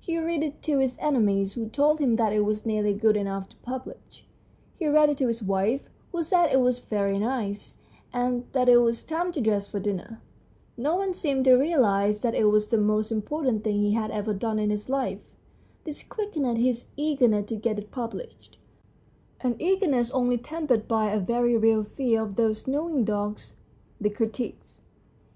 He 0.00 0.18
read 0.18 0.42
it 0.42 0.62
to 0.64 0.78
his 0.80 0.98
enemies, 1.00 1.52
who 1.52 1.68
told 1.68 2.00
him 2.00 2.16
that 2.16 2.32
it 2.32 2.40
was 2.44 2.66
nearly 2.66 2.92
good 2.92 3.16
enough 3.16 3.48
to 3.50 3.56
publish; 3.58 4.26
he 4.76 4.88
read 4.88 5.10
it 5.10 5.18
to 5.18 5.28
his 5.28 5.44
wife, 5.44 5.88
who 6.10 6.24
said 6.24 6.46
that 6.48 6.54
it 6.54 6.60
was 6.60 6.80
very 6.80 7.20
nice, 7.20 7.76
and 8.12 8.46
that 8.50 8.68
it 8.68 8.78
was 8.78 9.04
time 9.04 9.30
to 9.30 9.40
dress 9.40 9.68
for 9.68 9.78
dinner. 9.78 10.20
No 10.76 10.96
one 10.96 11.14
seemed 11.14 11.44
to 11.44 11.54
realise 11.54 12.18
that 12.22 12.34
it 12.34 12.46
was 12.46 12.66
the 12.66 12.78
most 12.78 13.12
impor 13.12 13.44
tant 13.44 13.62
thing 13.62 13.76
he 13.80 13.92
had 13.92 14.10
ever 14.10 14.34
done 14.34 14.58
in 14.58 14.70
his 14.70 14.88
life. 14.88 15.20
This 15.84 16.02
quickened 16.02 16.58
his 16.58 16.86
eagerness 16.96 17.46
to 17.50 17.54
get 17.54 17.78
it 17.78 17.92
published 17.92 18.58
an 19.40 19.54
eagerness 19.60 20.10
only 20.10 20.36
tempered 20.36 20.88
by 20.88 21.12
a 21.12 21.20
very 21.20 21.56
real 21.56 21.84
fear 21.84 22.22
of 22.22 22.34
those 22.34 22.66
knowing 22.66 23.04
dogs, 23.04 23.54
the 24.00 24.10
critics. 24.10 24.82